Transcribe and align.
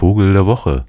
Vogel 0.00 0.32
der 0.32 0.46
Woche. 0.46 0.86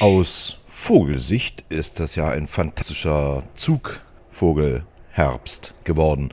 Aus 0.00 0.56
Vogelsicht 0.64 1.64
ist 1.68 2.00
das 2.00 2.16
ja 2.16 2.30
ein 2.30 2.46
fantastischer 2.46 3.42
Zugvogelherbst 3.56 5.74
geworden. 5.84 6.30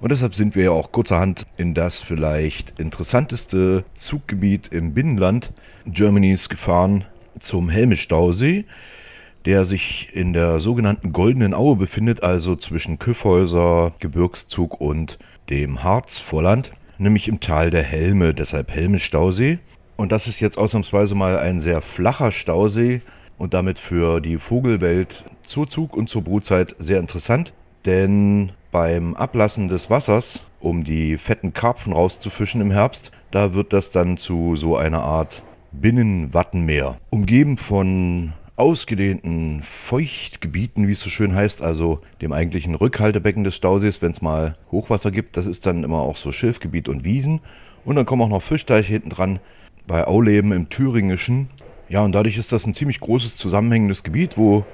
Und 0.00 0.10
deshalb 0.10 0.34
sind 0.34 0.56
wir 0.56 0.64
ja 0.64 0.70
auch 0.70 0.92
kurzerhand 0.92 1.46
in 1.58 1.74
das 1.74 1.98
vielleicht 1.98 2.80
interessanteste 2.80 3.84
Zuggebiet 3.92 4.68
im 4.68 4.94
Binnenland 4.94 5.52
Germanys 5.84 6.48
gefahren 6.48 7.04
zum 7.38 7.68
Helmischstausee, 7.68 8.64
der 9.44 9.66
sich 9.66 10.08
in 10.14 10.32
der 10.32 10.58
sogenannten 10.58 11.12
Goldenen 11.12 11.52
Aue 11.52 11.76
befindet, 11.76 12.22
also 12.22 12.56
zwischen 12.56 12.98
Küffhäuser, 12.98 13.92
Gebirgszug 13.98 14.80
und 14.80 15.18
dem 15.50 15.82
Harzvorland, 15.82 16.72
nämlich 16.98 17.28
im 17.28 17.40
Tal 17.40 17.70
der 17.70 17.82
Helme, 17.82 18.34
deshalb 18.34 18.70
Helmischstausee. 18.70 19.58
Und 19.96 20.12
das 20.12 20.26
ist 20.26 20.40
jetzt 20.40 20.58
ausnahmsweise 20.58 21.14
mal 21.14 21.38
ein 21.38 21.60
sehr 21.60 21.82
flacher 21.82 22.30
Stausee 22.30 23.02
und 23.36 23.54
damit 23.54 23.78
für 23.78 24.20
die 24.20 24.38
Vogelwelt 24.38 25.24
zur 25.44 25.68
Zug 25.68 25.96
und 25.96 26.08
zur 26.08 26.22
Brutzeit 26.22 26.76
sehr 26.78 27.00
interessant, 27.00 27.52
denn 27.84 28.52
beim 28.70 29.14
Ablassen 29.14 29.68
des 29.68 29.88
Wassers, 29.90 30.44
um 30.60 30.84
die 30.84 31.16
fetten 31.16 31.52
Karpfen 31.52 31.92
rauszufischen 31.92 32.60
im 32.60 32.70
Herbst, 32.70 33.12
da 33.30 33.54
wird 33.54 33.72
das 33.72 33.90
dann 33.90 34.16
zu 34.16 34.56
so 34.56 34.76
einer 34.76 35.02
Art 35.02 35.42
Binnenwattenmeer. 35.72 36.98
Umgeben 37.10 37.56
von 37.56 38.32
ausgedehnten 38.58 39.62
Feuchtgebieten, 39.62 40.88
wie 40.88 40.92
es 40.92 41.00
so 41.00 41.10
schön 41.10 41.34
heißt, 41.34 41.62
also 41.62 42.00
dem 42.20 42.32
eigentlichen 42.32 42.74
Rückhaltebecken 42.74 43.44
des 43.44 43.54
Stausees, 43.54 44.02
wenn 44.02 44.12
es 44.12 44.20
mal 44.20 44.56
Hochwasser 44.72 45.10
gibt. 45.10 45.36
Das 45.36 45.46
ist 45.46 45.64
dann 45.66 45.84
immer 45.84 46.00
auch 46.00 46.16
so 46.16 46.32
Schilfgebiet 46.32 46.88
und 46.88 47.04
Wiesen. 47.04 47.40
Und 47.84 47.96
dann 47.96 48.04
kommen 48.06 48.22
auch 48.22 48.28
noch 48.28 48.42
Fischteiche 48.42 48.92
hinten 48.92 49.10
dran 49.10 49.40
bei 49.86 50.06
Auleben 50.06 50.52
im 50.52 50.68
Thüringischen. 50.68 51.48
Ja, 51.88 52.02
und 52.02 52.12
dadurch 52.12 52.36
ist 52.36 52.52
das 52.52 52.66
ein 52.66 52.74
ziemlich 52.74 53.00
großes 53.00 53.36
zusammenhängendes 53.36 54.02
Gebiet, 54.02 54.36
wo 54.36 54.64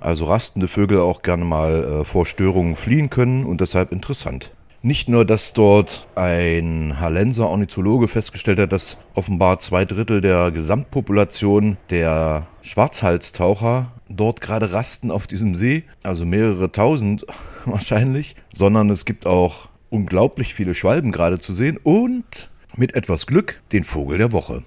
also 0.00 0.26
rastende 0.26 0.68
Vögel 0.68 1.00
auch 1.00 1.22
gerne 1.22 1.44
mal 1.44 1.84
äh, 1.84 2.04
vor 2.04 2.26
Störungen 2.26 2.76
fliehen 2.76 3.10
können 3.10 3.44
und 3.44 3.60
deshalb 3.60 3.90
interessant. 3.90 4.52
Nicht 4.86 5.08
nur, 5.08 5.24
dass 5.24 5.54
dort 5.54 6.06
ein 6.14 7.00
Hallenser 7.00 7.48
Ornithologe 7.48 8.06
festgestellt 8.06 8.58
hat, 8.58 8.70
dass 8.70 8.98
offenbar 9.14 9.58
zwei 9.58 9.86
Drittel 9.86 10.20
der 10.20 10.50
Gesamtpopulation 10.50 11.78
der 11.88 12.46
Schwarzhalstaucher 12.60 13.92
dort 14.10 14.42
gerade 14.42 14.74
rasten 14.74 15.10
auf 15.10 15.26
diesem 15.26 15.54
See, 15.54 15.84
also 16.02 16.26
mehrere 16.26 16.70
tausend 16.70 17.24
wahrscheinlich, 17.64 18.36
sondern 18.52 18.90
es 18.90 19.06
gibt 19.06 19.24
auch 19.24 19.70
unglaublich 19.88 20.52
viele 20.52 20.74
Schwalben 20.74 21.12
gerade 21.12 21.38
zu 21.38 21.54
sehen 21.54 21.78
und 21.82 22.50
mit 22.76 22.94
etwas 22.94 23.26
Glück 23.26 23.62
den 23.72 23.84
Vogel 23.84 24.18
der 24.18 24.32
Woche. 24.32 24.62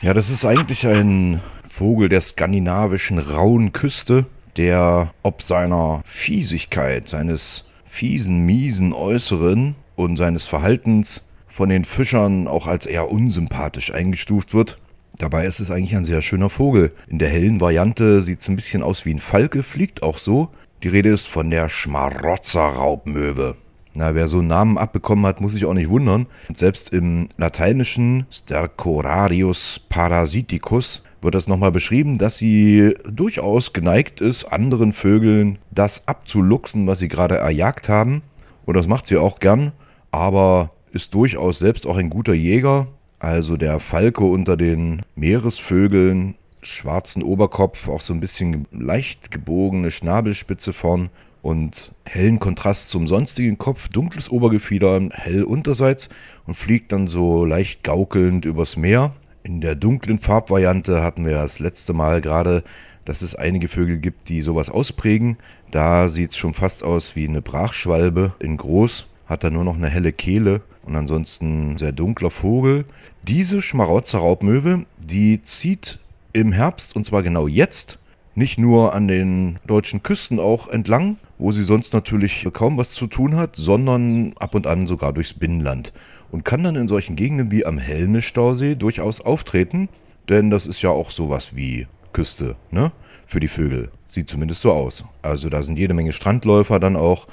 Ja, 0.00 0.14
das 0.14 0.30
ist 0.30 0.46
eigentlich 0.46 0.86
ein 0.86 1.42
Vogel 1.74 2.08
der 2.08 2.20
skandinavischen 2.20 3.18
rauen 3.18 3.72
Küste, 3.72 4.26
der 4.56 5.12
ob 5.24 5.42
seiner 5.42 6.02
Fiesigkeit, 6.04 7.08
seines 7.08 7.64
fiesen, 7.82 8.46
miesen 8.46 8.92
Äußeren 8.92 9.74
und 9.96 10.16
seines 10.16 10.44
Verhaltens 10.44 11.24
von 11.48 11.70
den 11.70 11.84
Fischern 11.84 12.46
auch 12.46 12.68
als 12.68 12.86
eher 12.86 13.10
unsympathisch 13.10 13.92
eingestuft 13.92 14.54
wird. 14.54 14.78
Dabei 15.18 15.46
ist 15.46 15.58
es 15.58 15.72
eigentlich 15.72 15.96
ein 15.96 16.04
sehr 16.04 16.22
schöner 16.22 16.48
Vogel. 16.48 16.94
In 17.08 17.18
der 17.18 17.28
hellen 17.28 17.60
Variante 17.60 18.22
sieht 18.22 18.40
es 18.40 18.48
ein 18.48 18.54
bisschen 18.54 18.84
aus 18.84 19.04
wie 19.04 19.12
ein 19.12 19.18
Falke, 19.18 19.64
fliegt 19.64 20.04
auch 20.04 20.18
so. 20.18 20.50
Die 20.84 20.88
Rede 20.88 21.08
ist 21.08 21.26
von 21.26 21.50
der 21.50 21.68
Schmarotzerraubmöwe. 21.68 23.56
Na, 23.96 24.14
wer 24.16 24.26
so 24.26 24.38
einen 24.38 24.48
Namen 24.48 24.76
abbekommen 24.76 25.24
hat, 25.24 25.40
muss 25.40 25.52
sich 25.52 25.64
auch 25.66 25.74
nicht 25.74 25.88
wundern. 25.88 26.26
Selbst 26.52 26.92
im 26.92 27.28
Lateinischen 27.36 28.26
Stercorarius 28.28 29.80
parasiticus 29.88 31.02
wird 31.22 31.36
das 31.36 31.46
nochmal 31.46 31.70
beschrieben, 31.70 32.18
dass 32.18 32.36
sie 32.36 32.94
durchaus 33.08 33.72
geneigt 33.72 34.20
ist, 34.20 34.44
anderen 34.44 34.92
Vögeln 34.92 35.58
das 35.70 36.08
abzuluxen, 36.08 36.88
was 36.88 36.98
sie 36.98 37.08
gerade 37.08 37.36
erjagt 37.36 37.88
haben. 37.88 38.22
Und 38.66 38.76
das 38.76 38.88
macht 38.88 39.06
sie 39.06 39.16
auch 39.16 39.38
gern, 39.38 39.72
aber 40.10 40.70
ist 40.92 41.14
durchaus 41.14 41.60
selbst 41.60 41.86
auch 41.86 41.96
ein 41.96 42.10
guter 42.10 42.34
Jäger. 42.34 42.88
Also 43.20 43.56
der 43.56 43.78
Falke 43.78 44.24
unter 44.24 44.56
den 44.56 45.02
Meeresvögeln, 45.14 46.34
schwarzen 46.62 47.22
Oberkopf, 47.22 47.88
auch 47.88 48.00
so 48.00 48.12
ein 48.12 48.20
bisschen 48.20 48.66
leicht 48.72 49.30
gebogene 49.30 49.90
Schnabelspitze 49.90 50.72
vorn 50.72 51.10
und 51.44 51.92
hellen 52.06 52.40
Kontrast 52.40 52.88
zum 52.88 53.06
sonstigen 53.06 53.58
Kopf, 53.58 53.88
dunkles 53.88 54.30
Obergefieder, 54.30 54.98
hell 55.12 55.44
unterseits 55.44 56.08
und 56.46 56.54
fliegt 56.54 56.90
dann 56.90 57.06
so 57.06 57.44
leicht 57.44 57.84
gaukelnd 57.84 58.46
übers 58.46 58.78
Meer. 58.78 59.12
In 59.42 59.60
der 59.60 59.74
dunklen 59.74 60.20
Farbvariante 60.20 61.02
hatten 61.02 61.26
wir 61.26 61.34
das 61.34 61.58
letzte 61.58 61.92
Mal 61.92 62.22
gerade, 62.22 62.64
dass 63.04 63.20
es 63.20 63.34
einige 63.34 63.68
Vögel 63.68 63.98
gibt, 63.98 64.30
die 64.30 64.40
sowas 64.40 64.70
ausprägen. 64.70 65.36
Da 65.70 66.08
sieht 66.08 66.30
es 66.30 66.38
schon 66.38 66.54
fast 66.54 66.82
aus 66.82 67.14
wie 67.14 67.28
eine 67.28 67.42
Brachschwalbe 67.42 68.32
in 68.38 68.56
groß, 68.56 69.06
hat 69.26 69.44
da 69.44 69.50
nur 69.50 69.64
noch 69.64 69.76
eine 69.76 69.90
helle 69.90 70.14
Kehle 70.14 70.62
und 70.82 70.96
ansonsten 70.96 71.76
sehr 71.76 71.92
dunkler 71.92 72.30
Vogel. 72.30 72.86
Diese 73.22 73.60
Schmarotzerraubmöwe, 73.60 74.86
die 74.98 75.42
zieht 75.42 75.98
im 76.32 76.52
Herbst 76.52 76.96
und 76.96 77.04
zwar 77.04 77.22
genau 77.22 77.48
jetzt 77.48 77.98
nicht 78.34 78.56
nur 78.56 78.94
an 78.94 79.08
den 79.08 79.58
deutschen 79.66 80.02
Küsten 80.02 80.40
auch 80.40 80.68
entlang, 80.68 81.18
wo 81.38 81.52
sie 81.52 81.62
sonst 81.62 81.92
natürlich 81.92 82.46
kaum 82.52 82.76
was 82.76 82.92
zu 82.92 83.06
tun 83.06 83.36
hat, 83.36 83.56
sondern 83.56 84.32
ab 84.38 84.54
und 84.54 84.66
an 84.66 84.86
sogar 84.86 85.12
durchs 85.12 85.34
Binnenland 85.34 85.92
und 86.30 86.44
kann 86.44 86.62
dann 86.62 86.76
in 86.76 86.88
solchen 86.88 87.16
Gegenden 87.16 87.50
wie 87.50 87.64
am 87.64 87.78
Helmischstausee 87.78 88.74
durchaus 88.74 89.20
auftreten, 89.20 89.88
denn 90.28 90.50
das 90.50 90.66
ist 90.66 90.82
ja 90.82 90.90
auch 90.90 91.10
sowas 91.10 91.54
wie 91.54 91.86
Küste, 92.12 92.56
ne? 92.70 92.92
Für 93.26 93.40
die 93.40 93.48
Vögel. 93.48 93.90
Sieht 94.08 94.28
zumindest 94.28 94.60
so 94.60 94.72
aus. 94.72 95.04
Also 95.22 95.48
da 95.48 95.62
sind 95.62 95.78
jede 95.78 95.94
Menge 95.94 96.12
Strandläufer 96.12 96.78
dann 96.78 96.94
auch 96.94 97.26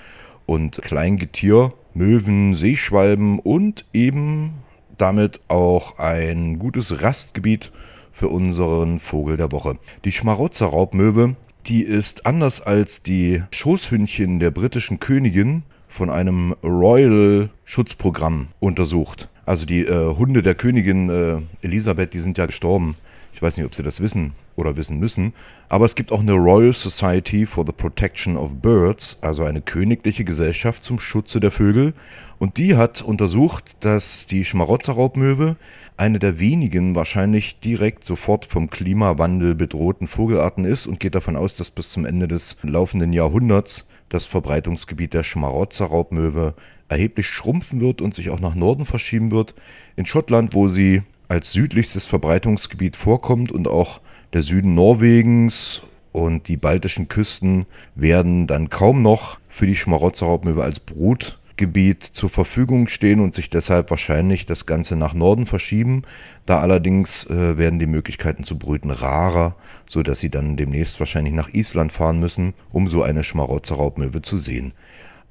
und 0.46 0.82
Kleingetier, 0.82 1.74
Möwen, 1.94 2.54
Seeschwalben 2.54 3.40
und 3.40 3.86
eben 3.94 4.54
damit 4.98 5.42
auch 5.48 5.98
ein 5.98 6.60
gutes 6.60 7.02
Rastgebiet 7.02 7.72
für 8.12 8.30
unseren 8.30 9.00
Vogel 9.00 9.38
der 9.38 9.52
Woche. 9.52 9.78
Die 10.06 10.12
Schmarotzerraubmöwe, 10.12 11.36
die 11.68 11.84
ist 11.84 12.26
anders 12.26 12.62
als 12.62 13.02
die 13.02 13.44
Schoßhündchen 13.52 14.40
der 14.40 14.52
britischen 14.52 15.00
Königin 15.00 15.64
von 15.88 16.10
einem 16.10 16.56
Royal 16.64 17.50
Schutzprogramm 17.66 18.48
untersucht. 18.60 19.30
Also 19.46 19.66
die 19.66 19.82
äh, 19.82 20.16
Hunde 20.16 20.42
der 20.42 20.56
Königin 20.56 21.10
äh, 21.10 21.66
Elisabeth, 21.66 22.14
die 22.14 22.20
sind 22.20 22.38
ja 22.38 22.46
gestorben. 22.46 22.96
Ich 23.34 23.42
weiß 23.42 23.58
nicht, 23.58 23.66
ob 23.66 23.76
Sie 23.76 23.84
das 23.84 24.02
wissen 24.02 24.34
oder 24.62 24.78
wissen 24.78 25.00
müssen. 25.00 25.34
Aber 25.68 25.86
es 25.86 25.96
gibt 25.96 26.12
auch 26.12 26.22
eine 26.22 26.34
Royal 26.34 26.72
Society 26.72 27.46
for 27.46 27.66
the 27.66 27.74
Protection 27.74 28.38
of 28.38 28.54
Birds, 28.62 29.18
also 29.20 29.44
eine 29.44 29.62
königliche 29.62 30.24
Gesellschaft 30.24 30.84
zum 30.84 31.00
Schutze 31.00 31.40
der 31.40 31.52
Vögel. 31.52 31.94
Und 32.40 32.58
die 32.58 32.76
hat 32.76 33.02
untersucht, 33.02 33.84
dass 33.84 34.26
die 34.26 34.46
Schmarotzerraubmöwe 34.46 35.58
eine 35.98 36.20
der 36.20 36.40
wenigen 36.40 36.96
wahrscheinlich 36.96 37.60
direkt 37.60 38.06
sofort 38.06 38.46
vom 38.46 38.70
Klimawandel 38.70 39.54
bedrohten 39.54 40.08
Vogelarten 40.08 40.66
ist 40.66 40.88
und 40.88 41.00
geht 41.00 41.14
davon 41.14 41.36
aus, 41.36 41.56
dass 41.56 41.70
bis 41.70 41.92
zum 41.92 42.06
Ende 42.06 42.28
des 42.28 42.58
laufenden 42.64 43.14
Jahrhunderts 43.14 43.86
das 44.10 44.26
Verbreitungsgebiet 44.26 45.14
der 45.14 45.24
Schmarotzerraubmöwe 45.24 46.56
erheblich 46.90 47.28
schrumpfen 47.28 47.80
wird 47.80 48.02
und 48.02 48.14
sich 48.14 48.30
auch 48.30 48.40
nach 48.40 48.56
Norden 48.56 48.86
verschieben 48.86 49.32
wird. 49.32 49.56
In 49.96 50.06
Schottland, 50.06 50.54
wo 50.56 50.68
sie 50.68 51.04
als 51.30 51.54
südlichstes 51.54 52.06
Verbreitungsgebiet 52.06 52.98
vorkommt 52.98 53.52
und 53.52 53.68
auch 53.68 54.02
der 54.34 54.44
Süden 54.44 54.76
Norwegens 54.76 55.84
und 56.12 56.48
die 56.48 56.58
baltischen 56.58 57.08
Küsten 57.08 57.66
werden 57.96 58.48
dann 58.48 58.70
kaum 58.70 59.02
noch 59.02 59.40
für 59.48 59.66
die 59.66 59.76
Schmarotzerraubmöwe 59.76 60.64
als 60.64 60.80
Brutgebiet 60.80 62.04
zur 62.04 62.30
Verfügung 62.30 62.88
stehen 62.88 63.20
und 63.20 63.34
sich 63.34 63.50
deshalb 63.50 63.90
wahrscheinlich 63.90 64.46
das 64.46 64.66
Ganze 64.66 64.96
nach 64.96 65.14
Norden 65.14 65.46
verschieben. 65.46 66.04
Da 66.46 66.60
allerdings 66.60 67.26
äh, 67.26 67.58
werden 67.58 67.80
die 67.80 67.88
Möglichkeiten 67.88 68.44
zu 68.44 68.58
brüten 68.58 68.92
rarer, 68.92 69.56
sodass 69.86 70.20
sie 70.20 70.30
dann 70.30 70.58
demnächst 70.58 71.00
wahrscheinlich 71.00 71.34
nach 71.34 71.50
Island 71.54 71.92
fahren 71.92 72.20
müssen, 72.20 72.54
um 72.72 72.88
so 72.88 73.04
eine 73.04 73.24
Schmarotzerraubmöwe 73.24 74.22
zu 74.22 74.38
sehen. 74.38 74.74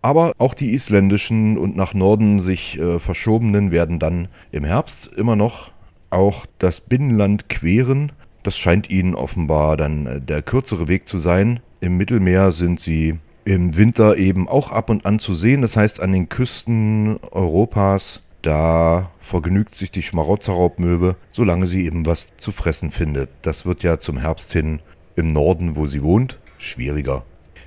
Aber 0.02 0.32
auch 0.38 0.54
die 0.54 0.72
isländischen 0.72 1.58
und 1.58 1.76
nach 1.76 1.92
Norden 1.92 2.40
sich 2.40 2.78
äh, 2.78 2.98
verschobenen 2.98 3.70
werden 3.70 3.98
dann 3.98 4.28
im 4.50 4.64
Herbst 4.64 5.08
immer 5.08 5.36
noch 5.36 5.72
auch 6.08 6.46
das 6.58 6.80
Binnenland 6.80 7.48
queren. 7.48 8.12
Das 8.42 8.56
scheint 8.56 8.88
ihnen 8.90 9.14
offenbar 9.14 9.76
dann 9.76 10.06
äh, 10.06 10.20
der 10.20 10.42
kürzere 10.42 10.88
Weg 10.88 11.08
zu 11.08 11.18
sein. 11.18 11.60
Im 11.80 11.96
Mittelmeer 11.96 12.52
sind 12.52 12.80
sie 12.80 13.18
im 13.44 13.76
Winter 13.76 14.16
eben 14.16 14.48
auch 14.48 14.70
ab 14.70 14.90
und 14.90 15.06
an 15.06 15.18
zu 15.18 15.34
sehen. 15.34 15.62
Das 15.62 15.76
heißt, 15.76 16.00
an 16.00 16.12
den 16.12 16.28
Küsten 16.28 17.18
Europas, 17.30 18.22
da 18.42 19.10
vergnügt 19.18 19.74
sich 19.74 19.90
die 19.90 20.02
Schmarotzerraubmöwe, 20.02 21.16
solange 21.30 21.66
sie 21.66 21.84
eben 21.84 22.06
was 22.06 22.28
zu 22.36 22.52
fressen 22.52 22.90
findet. 22.90 23.30
Das 23.42 23.66
wird 23.66 23.82
ja 23.82 23.98
zum 23.98 24.18
Herbst 24.18 24.52
hin 24.52 24.80
im 25.16 25.28
Norden, 25.28 25.76
wo 25.76 25.86
sie 25.86 26.02
wohnt, 26.02 26.38
schwieriger. 26.58 27.24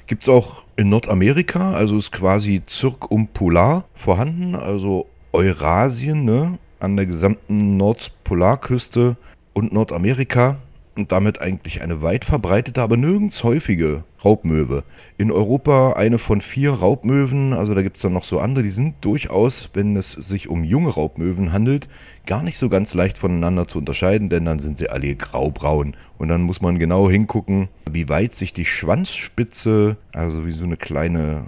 Gibt 0.08 0.24
es 0.24 0.30
auch 0.30 0.66
in 0.75 0.90
Nordamerika, 0.90 1.74
also 1.74 1.98
ist 1.98 2.12
quasi 2.12 2.62
zirkumpolar 2.66 3.86
vorhanden, 3.94 4.56
also 4.56 5.08
Eurasien, 5.31 6.25
ne, 6.25 6.60
an 6.80 6.98
der 6.98 7.06
gesamten 7.06 7.78
Nordpolarküste 7.78 9.16
und 9.54 9.74
Nordamerika 9.74 10.58
und 10.96 11.12
damit 11.12 11.42
eigentlich 11.42 11.82
eine 11.82 12.02
weit 12.02 12.26
verbreitete, 12.26 12.82
aber 12.82 12.98
nirgends 12.98 13.44
häufige 13.44 14.04
Raubmöwe. 14.24 14.84
In 15.18 15.32
Europa 15.32 15.94
eine 15.94 16.20
von 16.20 16.42
vier 16.42 16.72
Raubmöwen, 16.72 17.54
also 17.54 17.74
da 17.74 17.82
gibt 17.82 17.96
es 17.98 18.04
dann 18.04 18.14
noch 18.14 18.24
so 18.24 18.40
andere, 18.40 18.64
die 18.64 18.72
sind 18.72 18.96
durchaus, 19.02 19.70
wenn 19.74 19.96
es 19.96 20.12
sich 20.12 20.50
um 20.50 20.64
junge 20.64 20.90
Raubmöwen 20.90 21.52
handelt, 21.52 21.88
gar 22.26 22.44
nicht 22.44 22.58
so 22.58 22.70
ganz 22.70 22.94
leicht 22.94 23.18
voneinander 23.18 23.68
zu 23.68 23.80
unterscheiden, 23.80 24.30
denn 24.30 24.46
dann 24.46 24.60
sind 24.60 24.78
sie 24.78 24.90
alle 24.90 25.16
graubraun. 25.16 25.96
Und 26.18 26.30
dann 26.30 26.44
muss 26.44 26.62
man 26.62 26.80
genau 26.80 27.10
hingucken, 27.10 27.70
wie 27.92 28.08
weit 28.08 28.36
sich 28.36 28.54
die 28.54 28.66
Schwanzspitze, 28.66 29.98
also 30.14 30.46
wie 30.46 30.52
so 30.52 30.66
eine 30.66 30.78
kleine 30.78 31.48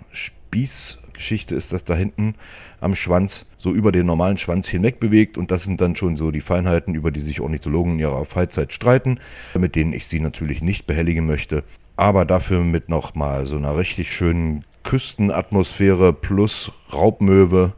Spießgeschichte 1.16 1.56
ist 1.56 1.74
das 1.74 1.84
da 1.84 1.96
hinten, 1.96 2.36
am 2.82 2.94
Schwanz 2.94 3.46
so 3.58 3.72
über 3.72 3.92
den 3.92 4.06
normalen 4.06 4.38
Schwanz 4.38 4.68
hinweg 4.68 5.00
bewegt. 5.00 5.38
Und 5.38 5.50
das 5.52 5.64
sind 5.64 5.82
dann 5.82 5.96
schon 5.96 6.18
so 6.18 6.32
die 6.32 6.42
Feinheiten, 6.42 6.94
über 6.94 7.12
die 7.12 7.20
sich 7.20 7.42
Ornithologen 7.42 7.94
in 7.94 8.00
ihrer 8.00 8.26
Freizeit 8.26 8.74
streiten, 8.74 9.20
mit 9.58 9.76
denen 9.76 9.94
ich 9.94 10.08
sie 10.08 10.20
natürlich 10.20 10.62
nicht 10.62 10.86
behelligen 10.86 11.26
möchte. 11.26 11.64
Aber 11.96 12.26
dafür 12.26 12.62
mit 12.62 12.90
nochmal 12.90 13.46
so 13.46 13.56
einer 13.56 13.78
richtig 13.78 14.12
schönen 14.12 14.66
Küstenatmosphäre 14.84 16.14
plus 16.14 16.72
Raubmöwe. 16.94 17.74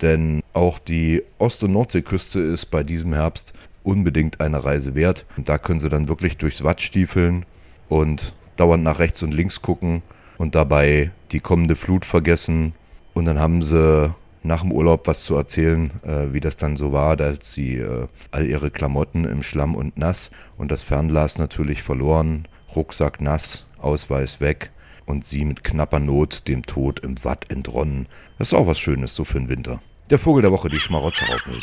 Denn 0.00 0.42
auch 0.52 0.78
die 0.78 1.22
Ost- 1.38 1.64
und 1.64 1.72
Nordseeküste 1.72 2.40
ist 2.40 2.66
bei 2.66 2.82
diesem 2.84 3.12
Herbst 3.12 3.52
unbedingt 3.82 4.40
eine 4.40 4.64
Reise 4.64 4.94
wert. 4.94 5.26
Und 5.36 5.48
da 5.48 5.58
können 5.58 5.80
sie 5.80 5.88
dann 5.88 6.08
wirklich 6.08 6.36
durchs 6.36 6.62
Watt 6.62 6.80
stiefeln 6.80 7.44
und 7.88 8.34
dauernd 8.56 8.84
nach 8.84 9.00
rechts 9.00 9.22
und 9.22 9.32
links 9.32 9.62
gucken 9.62 10.02
und 10.38 10.54
dabei 10.54 11.10
die 11.30 11.40
kommende 11.40 11.76
Flut 11.76 12.04
vergessen. 12.04 12.74
Und 13.14 13.26
dann 13.26 13.38
haben 13.38 13.62
sie 13.62 14.14
nach 14.42 14.62
dem 14.62 14.72
Urlaub 14.72 15.06
was 15.06 15.24
zu 15.24 15.36
erzählen, 15.36 15.90
äh, 16.04 16.32
wie 16.32 16.40
das 16.40 16.56
dann 16.56 16.76
so 16.76 16.92
war, 16.92 17.20
als 17.20 17.52
sie 17.52 17.76
äh, 17.76 18.06
all 18.30 18.46
ihre 18.46 18.70
Klamotten 18.70 19.24
im 19.24 19.42
Schlamm 19.42 19.74
und 19.74 19.96
nass 19.96 20.30
und 20.56 20.70
das 20.70 20.82
Fernglas 20.82 21.38
natürlich 21.38 21.82
verloren, 21.82 22.48
Rucksack 22.74 23.20
nass, 23.20 23.66
Ausweis 23.78 24.40
weg 24.40 24.70
und 25.06 25.24
sie 25.24 25.44
mit 25.44 25.64
knapper 25.64 26.00
Not 26.00 26.48
dem 26.48 26.64
Tod 26.64 27.00
im 27.00 27.22
Watt 27.24 27.50
entronnen. 27.50 28.06
Das 28.38 28.48
ist 28.48 28.54
auch 28.54 28.66
was 28.66 28.78
Schönes 28.78 29.14
so 29.14 29.24
für 29.24 29.38
den 29.38 29.48
Winter. 29.48 29.80
Der 30.10 30.18
Vogel 30.18 30.42
der 30.42 30.52
Woche, 30.52 30.68
die 30.68 30.80
Schmarotzerraubmöwe. 30.80 31.60